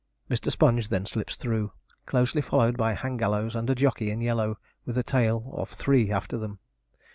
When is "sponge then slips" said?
0.49-1.35